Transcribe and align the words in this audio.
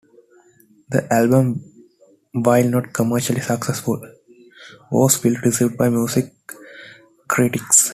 The 0.89 1.05
album, 1.13 1.63
while 2.33 2.67
not 2.67 2.91
commercially 2.91 3.39
successful, 3.41 4.01
was 4.89 5.23
well-received 5.23 5.77
by 5.77 5.89
music 5.89 6.33
critics. 7.27 7.89